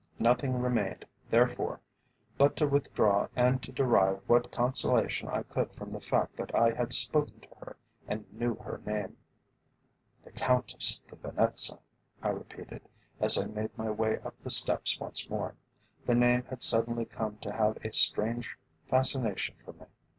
Nothing 0.17 0.59
remained, 0.59 1.05
therefore, 1.29 1.79
but 2.35 2.55
to 2.57 2.65
withdraw 2.65 3.27
and 3.35 3.61
to 3.61 3.71
derive 3.71 4.19
what 4.25 4.51
consolation 4.51 5.27
I 5.29 5.43
could 5.43 5.71
from 5.75 5.91
the 5.91 6.01
fact 6.01 6.37
that 6.37 6.55
I 6.55 6.71
had 6.73 6.91
spoken 6.91 7.39
to 7.41 7.47
her 7.59 7.77
and 8.07 8.25
knew 8.33 8.55
her 8.55 8.81
name. 8.83 9.17
"The 10.23 10.31
Countess 10.31 11.03
de 11.07 11.15
Venetza," 11.17 11.77
I 12.23 12.29
repeated, 12.29 12.81
as 13.19 13.37
I 13.37 13.45
made 13.45 13.77
my 13.77 13.91
way 13.91 14.17
up 14.25 14.33
the 14.41 14.49
steps 14.49 14.99
once 14.99 15.29
more. 15.29 15.53
The 16.07 16.15
name 16.15 16.45
had 16.45 16.63
suddenly 16.63 17.05
come 17.05 17.37
to 17.37 17.51
have 17.53 17.77
a 17.85 17.93
strange 17.93 18.57
fascination 18.89 19.53
for 19.63 19.73
me. 19.73 19.85